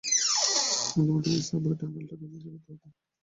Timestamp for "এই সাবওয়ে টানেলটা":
1.31-2.15